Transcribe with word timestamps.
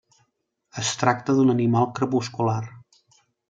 Es 0.83 0.93
tracta 1.03 1.37
d'un 1.41 1.53
animal 1.55 1.87
crepuscular. 2.01 2.61